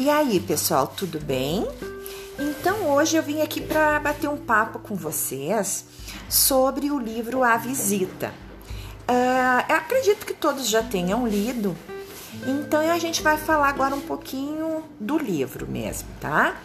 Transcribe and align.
E 0.00 0.08
aí, 0.08 0.40
pessoal, 0.40 0.86
tudo 0.86 1.20
bem? 1.20 1.68
Então, 2.38 2.90
hoje 2.90 3.18
eu 3.18 3.22
vim 3.22 3.42
aqui 3.42 3.60
para 3.60 4.00
bater 4.00 4.30
um 4.30 4.36
papo 4.38 4.78
com 4.78 4.94
vocês 4.94 5.84
sobre 6.26 6.90
o 6.90 6.98
livro 6.98 7.44
A 7.44 7.58
Visita. 7.58 8.32
Uh, 9.02 9.70
acredito 9.70 10.24
que 10.24 10.32
todos 10.32 10.66
já 10.70 10.82
tenham 10.82 11.28
lido, 11.28 11.76
então 12.46 12.80
a 12.80 12.98
gente 12.98 13.20
vai 13.20 13.36
falar 13.36 13.68
agora 13.68 13.94
um 13.94 14.00
pouquinho 14.00 14.84
do 14.98 15.18
livro 15.18 15.68
mesmo, 15.68 16.08
tá? 16.18 16.56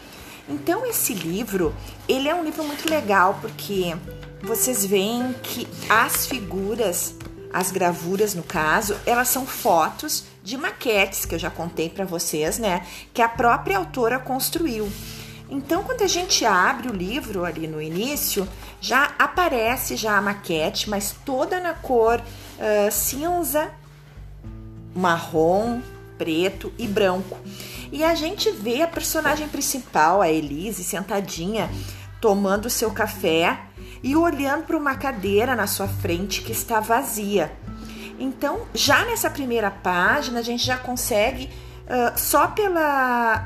Então, 0.47 0.85
esse 0.85 1.13
livro, 1.13 1.75
ele 2.07 2.29
é 2.29 2.33
um 2.33 2.41
livro 2.41 2.63
muito 2.63 2.89
legal 2.89 3.37
porque 3.41 3.97
vocês 4.43 4.85
veem 4.85 5.35
que 5.43 5.67
as 5.89 6.25
figuras 6.25 7.13
as 7.55 7.71
gravuras, 7.71 8.35
no 8.35 8.43
caso, 8.43 8.97
elas 9.05 9.29
são 9.29 9.45
fotos 9.45 10.25
de 10.45 10.55
maquetes 10.57 11.25
que 11.25 11.33
eu 11.33 11.39
já 11.39 11.49
contei 11.49 11.89
para 11.89 12.05
vocês, 12.05 12.59
né? 12.59 12.85
Que 13.11 13.21
a 13.21 13.27
própria 13.27 13.77
autora 13.77 14.19
construiu. 14.19 14.87
Então, 15.49 15.83
quando 15.83 16.03
a 16.03 16.07
gente 16.07 16.45
abre 16.45 16.87
o 16.87 16.93
livro 16.93 17.43
ali 17.43 17.67
no 17.67 17.81
início, 17.81 18.47
já 18.79 19.11
aparece 19.17 19.95
já 19.95 20.17
a 20.17 20.21
maquete, 20.21 20.89
mas 20.89 21.15
toda 21.25 21.59
na 21.59 21.73
cor 21.73 22.19
uh, 22.19 22.91
cinza, 22.91 23.71
marrom, 24.95 25.81
preto 26.17 26.71
e 26.77 26.87
branco. 26.87 27.37
E 27.91 28.03
a 28.03 28.13
gente 28.13 28.51
vê 28.51 28.83
a 28.83 28.87
personagem 28.87 29.47
principal, 29.47 30.21
a 30.21 30.29
Elise, 30.29 30.83
sentadinha, 30.83 31.69
tomando 32.21 32.69
seu 32.69 32.91
café 32.91 33.59
e 34.03 34.15
olhando 34.15 34.65
para 34.65 34.77
uma 34.77 34.95
cadeira 34.95 35.55
na 35.55 35.65
sua 35.65 35.87
frente 35.87 36.41
que 36.41 36.51
está 36.51 36.79
vazia. 36.79 37.51
Então, 38.19 38.65
já 38.73 39.05
nessa 39.05 39.29
primeira 39.29 39.69
página, 39.69 40.39
a 40.39 40.43
gente 40.43 40.65
já 40.65 40.77
consegue, 40.77 41.49
uh, 41.85 42.17
só 42.17 42.47
pelo 42.47 42.79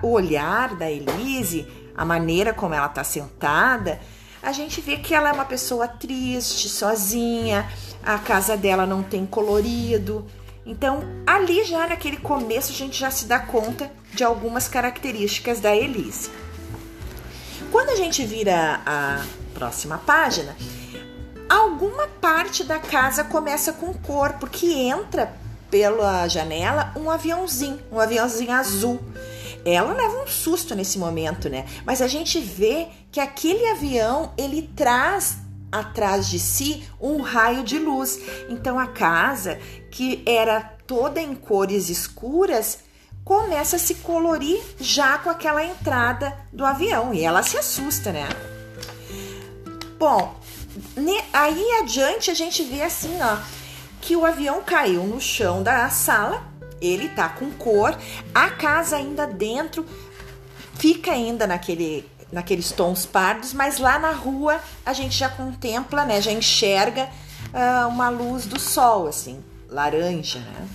olhar 0.03 0.75
da 0.75 0.89
Elise, 0.89 1.67
a 1.95 2.05
maneira 2.05 2.53
como 2.53 2.73
ela 2.73 2.85
está 2.85 3.03
sentada, 3.03 3.99
a 4.41 4.51
gente 4.51 4.79
vê 4.79 4.97
que 4.97 5.13
ela 5.13 5.29
é 5.29 5.31
uma 5.33 5.45
pessoa 5.45 5.87
triste, 5.87 6.69
sozinha, 6.69 7.69
a 8.03 8.17
casa 8.17 8.55
dela 8.55 8.85
não 8.85 9.03
tem 9.03 9.25
colorido. 9.25 10.25
Então, 10.65 11.03
ali 11.27 11.63
já 11.65 11.87
naquele 11.87 12.17
começo, 12.17 12.71
a 12.71 12.75
gente 12.75 12.97
já 12.97 13.11
se 13.11 13.25
dá 13.25 13.39
conta 13.39 13.91
de 14.13 14.23
algumas 14.23 14.67
características 14.67 15.59
da 15.59 15.75
Elise. 15.75 16.29
Quando 17.71 17.89
a 17.89 17.95
gente 17.95 18.25
vira 18.25 18.79
a 18.85 19.25
próxima 19.53 19.97
página, 19.97 20.55
alguma 21.50 22.08
parte 22.08 22.64
da 22.64 22.80
casa 22.80 23.23
começa 23.23 23.73
com 23.73 23.94
cor, 23.94 24.33
porque 24.33 24.67
entra 24.67 25.33
pela 25.69 26.28
janela 26.28 26.94
um 26.95 27.09
aviãozinho, 27.09 27.80
um 27.92 28.00
aviãozinho 28.00 28.52
azul. 28.52 29.00
Ela 29.66 29.94
leva 29.94 30.23
um 30.23 30.27
susto 30.27 30.75
nesse 30.75 30.97
momento, 30.97 31.50
né? 31.50 31.66
Mas 31.86 32.02
a 32.02 32.08
gente 32.08 32.39
vê 32.39 32.88
que 33.11 33.20
aquele 33.20 33.66
avião 33.67 34.31
ele 34.38 34.70
traz 34.75 35.38
atrás 35.72 36.30
de 36.30 36.39
si 36.39 36.83
um 37.00 37.22
raio 37.22 37.64
de 37.64 37.77
luz. 37.77 38.20
Então 38.50 38.80
a 38.80 38.88
casa, 38.88 39.59
que 39.92 40.23
era 40.25 40.61
toda 40.88 41.22
em 41.22 41.36
cores 41.36 41.89
escuras, 41.89 42.80
começa 43.23 43.75
a 43.75 43.80
se 43.80 43.95
colorir 43.95 44.59
já 44.80 45.17
com 45.20 45.30
aquela 45.30 45.64
entrada 45.64 46.36
do 46.52 46.66
avião 46.66 47.14
e 47.14 47.23
ela 47.23 47.44
se 47.44 47.58
assusta, 47.58 48.11
né? 48.11 48.27
Bom, 50.00 50.36
aí 51.33 51.80
adiante 51.81 52.31
a 52.31 52.33
gente 52.33 52.63
vê 52.63 52.81
assim, 52.81 53.17
ó, 53.22 53.38
que 54.02 54.16
o 54.16 54.25
avião 54.25 54.61
caiu 54.63 55.03
no 55.03 55.19
chão 55.19 55.61
da 55.61 55.89
sala, 55.89 56.44
ele 56.81 57.09
tá 57.09 57.30
com 57.30 57.52
cor, 57.52 57.97
a 58.33 58.49
casa 58.49 58.95
ainda 58.95 59.27
dentro 59.27 59.86
fica 60.76 61.11
ainda 61.11 61.45
naquele 61.45 62.09
naqueles 62.31 62.71
tons 62.71 63.08
pardos, 63.08 63.53
mas 63.53 63.80
lá 63.80 63.98
na 63.98 64.11
rua 64.11 64.59
a 64.86 64.93
gente 64.93 65.17
já 65.17 65.30
contempla, 65.30 66.05
né, 66.05 66.21
já 66.21 66.31
enxerga 66.31 67.09
uh, 67.52 67.87
uma 67.87 68.09
luz 68.09 68.45
do 68.45 68.59
sol, 68.59 69.08
assim, 69.08 69.43
laranja, 69.67 70.39
né? 70.39 70.67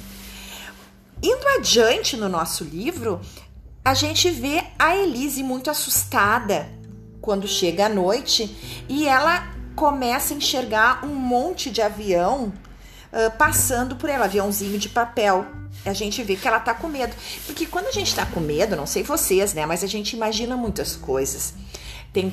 Indo 1.23 1.47
adiante 1.57 2.17
no 2.17 2.29
nosso 2.29 2.65
livro, 2.65 3.21
a 3.85 3.95
gente 3.95 4.31
vê 4.31 4.65
a 4.79 4.97
Elise 4.97 5.43
muito 5.43 5.71
assustada 5.71 6.69
quando 7.21 7.49
chega 7.49 7.87
a 7.87 7.89
noite 7.89 8.85
e 8.89 9.09
ela 9.09 9.54
começa 9.75 10.35
a 10.35 10.37
enxergar 10.37 11.05
um 11.05 11.15
monte 11.15 11.71
de 11.71 11.83
avião 11.83 12.53
uh, 13.13 13.31
passando 13.37 13.97
por 13.97 14.09
ela, 14.09 14.25
aviãozinho 14.25 14.79
de 14.79 14.89
papel. 14.89 15.47
A 15.85 15.93
gente 15.93 16.23
vê 16.23 16.37
que 16.37 16.47
ela 16.47 16.61
tá 16.61 16.75
com 16.75 16.89
medo. 16.89 17.15
Porque 17.47 17.67
quando 17.67 17.87
a 17.87 17.93
gente 17.93 18.15
tá 18.15 18.25
com 18.25 18.41
medo, 18.41 18.77
não 18.77 18.87
sei 18.87 19.03
vocês, 19.03 19.53
né? 19.55 19.67
Mas 19.67 19.83
a 19.83 19.87
gente 19.87 20.15
imagina 20.15 20.57
muitas 20.57 20.97
coisas. 20.97 21.55
Tem 22.13 22.33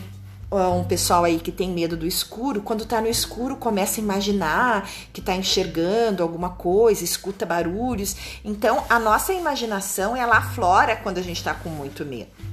uh, 0.52 0.76
um 0.76 0.84
pessoal 0.84 1.24
aí 1.24 1.40
que 1.40 1.52
tem 1.52 1.70
medo 1.72 1.98
do 1.98 2.06
escuro, 2.06 2.62
quando 2.62 2.86
tá 2.86 3.02
no 3.02 3.08
escuro 3.08 3.56
começa 3.56 4.00
a 4.00 4.04
imaginar 4.04 4.90
que 5.12 5.22
tá 5.22 5.36
enxergando 5.36 6.22
alguma 6.22 6.50
coisa, 6.50 7.04
escuta 7.04 7.46
barulhos. 7.46 8.16
Então 8.44 8.84
a 8.90 9.00
nossa 9.00 9.34
imaginação 9.34 10.16
ela 10.16 10.38
aflora 10.38 10.96
quando 10.96 11.18
a 11.18 11.24
gente 11.24 11.44
tá 11.44 11.54
com 11.54 11.70
muito 11.70 12.06
medo. 12.06 12.51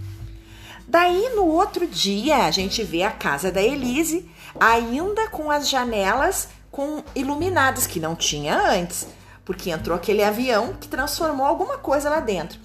Daí 0.88 1.34
no 1.37 1.44
outro 1.44 1.87
dia 1.87 2.47
a 2.47 2.50
gente 2.50 2.82
vê 2.82 3.03
a 3.03 3.10
casa 3.10 3.53
da 3.53 3.62
Elise 3.62 4.28
ainda 4.59 5.28
com 5.28 5.50
as 5.50 5.69
janelas 5.69 6.49
com 6.71 7.04
iluminadas 7.15 7.87
que 7.87 8.00
não 8.00 8.16
tinha 8.16 8.56
antes, 8.56 9.06
porque 9.44 9.71
entrou 9.71 9.94
aquele 9.94 10.25
avião 10.25 10.72
que 10.72 10.88
transformou 10.88 11.44
alguma 11.44 11.77
coisa 11.77 12.09
lá 12.09 12.21
dentro. 12.21 12.59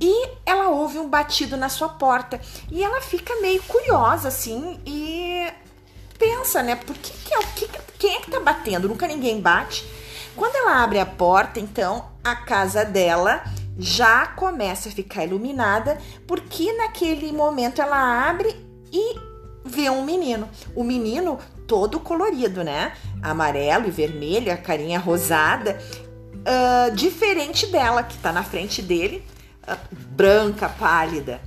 E 0.00 0.28
ela 0.46 0.68
ouve 0.68 0.98
um 0.98 1.08
batido 1.08 1.56
na 1.56 1.68
sua 1.68 1.88
porta 1.88 2.40
e 2.70 2.82
ela 2.82 3.00
fica 3.00 3.40
meio 3.40 3.62
curiosa 3.64 4.28
assim 4.28 4.80
e 4.86 5.52
pensa, 6.16 6.62
né? 6.62 6.76
Por 6.76 6.96
que, 6.96 7.12
que, 7.12 7.34
é, 7.34 7.42
que 7.56 7.68
quem 7.98 8.16
é 8.16 8.20
que 8.20 8.30
tá 8.30 8.38
batendo? 8.38 8.88
Nunca 8.88 9.08
ninguém 9.08 9.40
bate. 9.40 9.84
Quando 10.36 10.54
ela 10.54 10.82
abre 10.82 11.00
a 11.00 11.06
porta, 11.06 11.58
então 11.58 12.08
a 12.22 12.36
casa 12.36 12.84
dela 12.84 13.44
já 13.78 14.26
começa 14.26 14.88
a 14.88 14.92
ficar 14.92 15.24
iluminada, 15.24 15.98
porque 16.26 16.72
naquele 16.74 17.32
momento 17.32 17.82
ela 17.82 18.28
abre 18.28 18.54
e 18.92 19.18
vê 19.64 19.90
um 19.90 20.04
menino. 20.04 20.48
O 20.74 20.84
menino 20.84 21.38
todo 21.66 21.98
colorido, 21.98 22.62
né? 22.62 22.92
Amarelo 23.22 23.88
e 23.88 23.90
vermelho, 23.90 24.52
a 24.52 24.56
carinha 24.56 24.98
rosada, 24.98 25.78
uh, 26.34 26.94
diferente 26.94 27.66
dela, 27.66 28.02
que 28.02 28.18
tá 28.18 28.32
na 28.32 28.44
frente 28.44 28.82
dele, 28.82 29.24
uh, 29.66 29.76
branca, 30.10 30.68
pálida. 30.68 31.40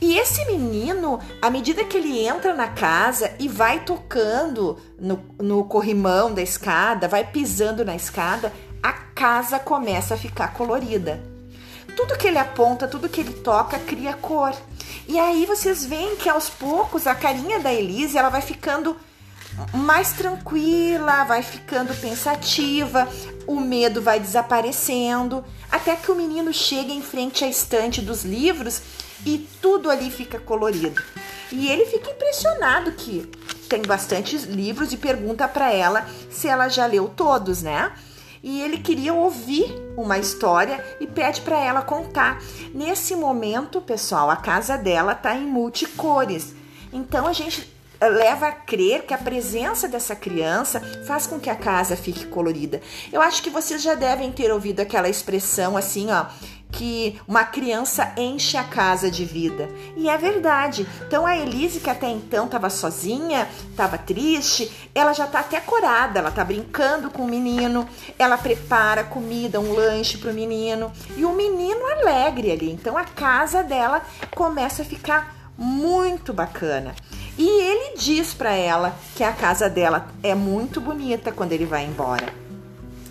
E 0.00 0.16
esse 0.16 0.44
menino, 0.46 1.20
à 1.42 1.50
medida 1.50 1.84
que 1.84 1.98
ele 1.98 2.26
entra 2.26 2.54
na 2.54 2.68
casa 2.68 3.32
e 3.38 3.46
vai 3.46 3.80
tocando 3.84 4.78
no, 4.98 5.22
no 5.38 5.64
corrimão 5.64 6.32
da 6.32 6.40
escada, 6.40 7.06
vai 7.06 7.22
pisando 7.22 7.84
na 7.84 7.94
escada, 7.94 8.50
a 8.82 8.92
casa 8.92 9.58
começa 9.58 10.14
a 10.14 10.16
ficar 10.16 10.54
colorida. 10.54 11.29
Tudo 11.96 12.16
que 12.16 12.28
ele 12.28 12.38
aponta, 12.38 12.88
tudo 12.88 13.08
que 13.08 13.20
ele 13.20 13.32
toca 13.34 13.78
cria 13.78 14.14
cor. 14.14 14.54
E 15.08 15.18
aí 15.18 15.44
vocês 15.46 15.84
veem 15.84 16.16
que 16.16 16.28
aos 16.28 16.48
poucos 16.48 17.06
a 17.06 17.14
carinha 17.14 17.60
da 17.60 17.72
Elise 17.72 18.16
ela 18.16 18.28
vai 18.28 18.42
ficando 18.42 18.96
mais 19.74 20.12
tranquila, 20.12 21.24
vai 21.24 21.42
ficando 21.42 21.94
pensativa, 21.94 23.08
o 23.46 23.60
medo 23.60 24.00
vai 24.00 24.20
desaparecendo, 24.20 25.44
até 25.70 25.96
que 25.96 26.10
o 26.10 26.14
menino 26.14 26.52
chega 26.52 26.92
em 26.92 27.02
frente 27.02 27.44
à 27.44 27.48
estante 27.48 28.00
dos 28.00 28.24
livros 28.24 28.80
e 29.26 29.46
tudo 29.60 29.90
ali 29.90 30.10
fica 30.10 30.38
colorido. 30.38 31.02
E 31.52 31.68
ele 31.68 31.84
fica 31.86 32.10
impressionado 32.10 32.92
que 32.92 33.28
tem 33.68 33.82
bastantes 33.82 34.44
livros 34.44 34.92
e 34.92 34.96
pergunta 34.96 35.46
para 35.48 35.72
ela 35.72 36.06
se 36.30 36.48
ela 36.48 36.68
já 36.68 36.86
leu 36.86 37.08
todos, 37.08 37.62
né? 37.62 37.92
E 38.42 38.62
ele 38.62 38.78
queria 38.78 39.12
ouvir 39.12 39.66
uma 39.96 40.18
história 40.18 40.84
e 40.98 41.06
pede 41.06 41.40
para 41.42 41.58
ela 41.58 41.82
contar. 41.82 42.42
Nesse 42.74 43.14
momento, 43.14 43.80
pessoal, 43.80 44.30
a 44.30 44.36
casa 44.36 44.76
dela 44.76 45.14
tá 45.14 45.36
em 45.36 45.46
multicores. 45.46 46.54
Então 46.92 47.26
a 47.26 47.32
gente 47.32 47.70
leva 48.00 48.48
a 48.48 48.52
crer 48.52 49.04
que 49.04 49.12
a 49.12 49.18
presença 49.18 49.86
dessa 49.86 50.16
criança 50.16 50.80
faz 51.06 51.26
com 51.26 51.38
que 51.38 51.50
a 51.50 51.54
casa 51.54 51.96
fique 51.96 52.26
colorida. 52.26 52.80
Eu 53.12 53.20
acho 53.20 53.42
que 53.42 53.50
vocês 53.50 53.82
já 53.82 53.94
devem 53.94 54.32
ter 54.32 54.50
ouvido 54.50 54.80
aquela 54.80 55.08
expressão 55.08 55.76
assim, 55.76 56.10
ó, 56.10 56.26
que 56.80 57.20
uma 57.28 57.44
criança 57.44 58.10
enche 58.16 58.56
a 58.56 58.64
casa 58.64 59.10
de 59.10 59.22
vida. 59.22 59.68
E 59.98 60.08
é 60.08 60.16
verdade. 60.16 60.86
Então 61.06 61.26
a 61.26 61.36
Elise, 61.36 61.78
que 61.78 61.90
até 61.90 62.08
então 62.08 62.46
estava 62.46 62.70
sozinha, 62.70 63.46
estava 63.70 63.98
triste, 63.98 64.88
ela 64.94 65.12
já 65.12 65.26
está 65.26 65.40
até 65.40 65.60
corada, 65.60 66.20
ela 66.20 66.30
está 66.30 66.42
brincando 66.42 67.10
com 67.10 67.24
o 67.24 67.28
menino, 67.28 67.86
ela 68.18 68.38
prepara 68.38 69.04
comida, 69.04 69.60
um 69.60 69.74
lanche 69.74 70.16
para 70.16 70.30
o 70.30 70.34
menino, 70.34 70.90
e 71.18 71.24
o 71.26 71.34
menino 71.34 71.84
alegre 71.84 72.50
ali. 72.50 72.70
Então 72.70 72.96
a 72.96 73.04
casa 73.04 73.62
dela 73.62 74.00
começa 74.34 74.80
a 74.80 74.86
ficar 74.86 75.52
muito 75.58 76.32
bacana. 76.32 76.94
E 77.36 77.46
ele 77.46 77.98
diz 77.98 78.32
para 78.32 78.54
ela 78.54 78.96
que 79.14 79.22
a 79.22 79.32
casa 79.32 79.68
dela 79.68 80.08
é 80.22 80.34
muito 80.34 80.80
bonita 80.80 81.30
quando 81.30 81.52
ele 81.52 81.66
vai 81.66 81.84
embora. 81.84 82.32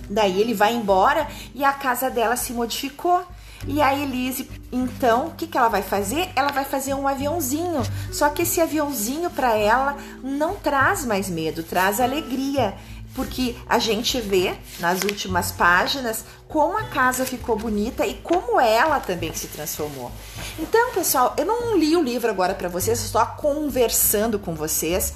Daí 0.10 0.42
ele 0.42 0.56
vai 0.56 0.74
embora 0.74 1.28
e 1.54 1.64
a 1.64 1.72
casa 1.72 2.10
dela 2.10 2.36
se 2.36 2.52
modificou. 2.52 3.24
E 3.68 3.82
a 3.82 3.94
Elise, 3.94 4.50
então, 4.72 5.28
o 5.28 5.32
que, 5.32 5.48
que 5.48 5.58
ela 5.58 5.68
vai 5.68 5.82
fazer? 5.82 6.30
Ela 6.36 6.52
vai 6.52 6.64
fazer 6.64 6.94
um 6.94 7.08
aviãozinho. 7.08 7.82
Só 8.12 8.30
que 8.30 8.44
esse 8.44 8.62
aviãozinho 8.62 9.30
para 9.30 9.56
ela 9.56 9.98
não 10.24 10.56
traz 10.56 11.06
mais 11.06 11.30
medo, 11.30 11.64
traz 11.64 12.00
alegria 12.00 12.74
porque 13.14 13.56
a 13.68 13.80
gente 13.80 14.20
vê 14.22 14.56
nas 14.80 15.04
últimas 15.04 15.52
páginas 15.52 16.24
como 16.50 16.76
a 16.78 16.84
casa 16.86 17.26
ficou 17.26 17.56
bonita 17.56 18.08
e 18.08 18.16
como 18.16 18.60
ela 18.60 19.00
também 19.00 19.32
se 19.36 19.48
transformou. 19.48 20.12
Então, 20.58 20.92
pessoal, 20.92 21.36
eu 21.38 21.46
não 21.46 21.78
li 21.78 21.96
o 21.96 22.02
livro 22.02 22.28
agora 22.28 22.56
para 22.56 22.68
vocês, 22.68 23.00
estou 23.00 23.24
conversando 23.38 24.40
com 24.40 24.56
vocês. 24.56 25.14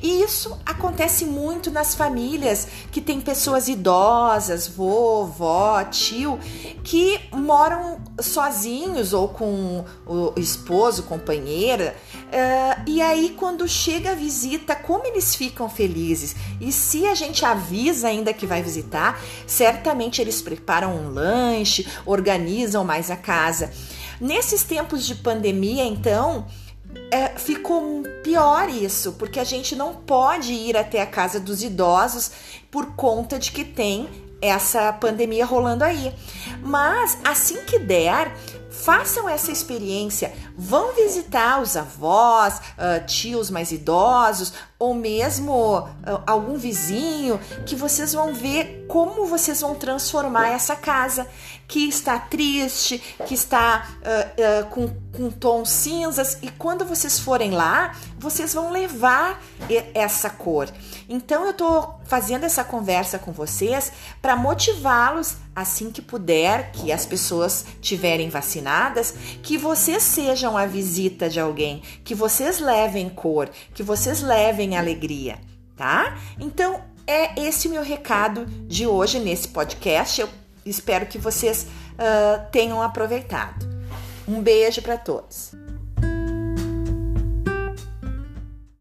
E 0.00 0.22
isso 0.22 0.56
acontece 0.64 1.24
muito 1.24 1.72
nas 1.72 1.96
famílias 1.96 2.68
que 2.92 3.00
tem 3.00 3.20
pessoas 3.20 3.66
idosas, 3.66 4.68
vovó, 4.68 5.82
tio, 5.84 6.38
que 6.84 7.20
moram 7.32 8.00
sozinhos 8.20 9.12
ou 9.12 9.28
com 9.28 9.84
o 10.06 10.32
esposo, 10.36 11.02
companheira. 11.02 11.96
Uh, 12.26 12.82
e 12.86 13.00
aí, 13.00 13.34
quando 13.36 13.68
chega 13.68 14.10
a 14.10 14.14
visita, 14.14 14.74
como 14.74 15.06
eles 15.06 15.34
ficam 15.34 15.68
felizes? 15.68 16.34
E 16.60 16.72
se 16.72 17.06
a 17.06 17.14
gente 17.14 17.44
avisa 17.44 18.08
ainda 18.08 18.32
que 18.32 18.46
vai 18.46 18.62
visitar, 18.62 19.20
certamente 19.46 20.20
eles 20.20 20.42
preparam 20.42 20.94
um 20.96 21.08
lanche, 21.10 21.86
organizam 22.04 22.84
mais 22.84 23.10
a 23.10 23.16
casa. 23.16 23.70
Nesses 24.20 24.64
tempos 24.64 25.06
de 25.06 25.14
pandemia, 25.14 25.84
então, 25.84 26.46
é, 27.10 27.28
ficou 27.38 28.02
pior 28.22 28.68
isso, 28.68 29.12
porque 29.12 29.38
a 29.38 29.44
gente 29.44 29.76
não 29.76 29.94
pode 29.94 30.52
ir 30.52 30.76
até 30.76 31.00
a 31.00 31.06
casa 31.06 31.38
dos 31.38 31.62
idosos 31.62 32.30
por 32.70 32.94
conta 32.96 33.38
de 33.38 33.52
que 33.52 33.64
tem 33.64 34.08
essa 34.40 34.92
pandemia 34.92 35.44
rolando 35.44 35.84
aí. 35.84 36.12
Mas 36.62 37.18
assim 37.24 37.64
que 37.64 37.78
der, 37.78 38.34
façam 38.76 39.28
essa 39.28 39.50
experiência, 39.50 40.32
vão 40.56 40.94
visitar 40.94 41.60
os 41.60 41.76
avós, 41.76 42.58
uh, 42.58 43.04
tios 43.06 43.50
mais 43.50 43.72
idosos 43.72 44.52
ou 44.78 44.94
mesmo 44.94 45.78
uh, 45.78 46.22
algum 46.26 46.56
vizinho 46.56 47.40
que 47.64 47.74
vocês 47.74 48.12
vão 48.12 48.34
ver 48.34 48.84
como 48.88 49.26
vocês 49.26 49.60
vão 49.60 49.74
transformar 49.74 50.50
essa 50.50 50.76
casa 50.76 51.26
que 51.66 51.88
está 51.88 52.18
triste, 52.18 52.98
que 53.26 53.34
está 53.34 53.88
uh, 54.00 54.66
com, 54.66 54.88
com 55.16 55.30
tons 55.30 55.70
cinzas 55.70 56.38
e 56.42 56.50
quando 56.50 56.84
vocês 56.84 57.18
forem 57.18 57.50
lá, 57.50 57.94
vocês 58.18 58.54
vão 58.54 58.70
levar 58.70 59.42
essa 59.94 60.30
cor. 60.30 60.68
Então 61.08 61.46
eu 61.46 61.54
tô 61.54 61.88
fazendo 62.04 62.44
essa 62.44 62.62
conversa 62.62 63.18
com 63.18 63.32
vocês 63.32 63.90
para 64.20 64.36
motivá-los 64.36 65.36
assim 65.56 65.90
que 65.90 66.02
puder, 66.02 66.70
que 66.70 66.92
as 66.92 67.06
pessoas 67.06 67.64
tiverem 67.80 68.28
vacinadas, 68.28 69.14
que 69.42 69.56
vocês 69.56 70.02
sejam 70.02 70.54
a 70.54 70.66
visita 70.66 71.30
de 71.30 71.40
alguém, 71.40 71.82
que 72.04 72.14
vocês 72.14 72.60
levem 72.60 73.08
cor, 73.08 73.48
que 73.72 73.82
vocês 73.82 74.20
levem 74.20 74.76
alegria, 74.76 75.38
tá? 75.74 76.18
Então 76.38 76.82
é 77.06 77.40
esse 77.40 77.70
meu 77.70 77.82
recado 77.82 78.44
de 78.68 78.86
hoje 78.86 79.18
nesse 79.18 79.48
podcast. 79.48 80.20
Eu 80.20 80.28
espero 80.66 81.06
que 81.06 81.18
vocês 81.18 81.62
uh, 81.94 82.50
tenham 82.52 82.82
aproveitado. 82.82 83.66
Um 84.28 84.42
beijo 84.42 84.82
para 84.82 84.98
todos. 84.98 85.52